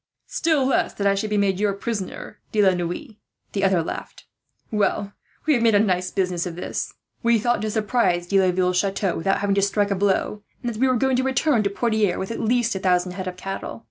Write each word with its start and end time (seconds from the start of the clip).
"Still 0.25 0.65
less 0.65 0.95
that 0.95 1.05
I 1.05 1.13
should 1.13 1.29
be 1.29 1.35
your 1.35 1.73
prisoner, 1.73 2.39
De 2.51 2.59
la 2.63 2.73
Noue," 2.73 3.17
the 3.51 3.63
other 3.63 3.83
laughed. 3.83 4.25
"Well, 4.71 5.13
we 5.45 5.53
have 5.53 5.61
made 5.61 5.75
a 5.75 5.79
nice 5.79 6.09
business 6.09 6.47
of 6.47 6.55
this. 6.55 6.95
We 7.21 7.37
thought 7.37 7.61
to 7.61 7.69
surprise 7.69 8.25
De 8.25 8.39
Laville's 8.39 8.77
chateau, 8.79 9.15
without 9.15 9.41
having 9.41 9.53
to 9.53 9.61
strike 9.61 9.91
a 9.91 9.95
blow; 9.95 10.41
and 10.63 10.73
that 10.73 10.79
we 10.81 10.87
were 10.87 10.95
going 10.95 11.17
to 11.17 11.23
return 11.23 11.61
to 11.61 11.69
Poitiers 11.69 12.17
with 12.17 12.31
at 12.31 12.39
least 12.39 12.73
a 12.73 12.79
thousand 12.79 13.11
head 13.11 13.27
of 13.27 13.37
cattle. 13.37 13.79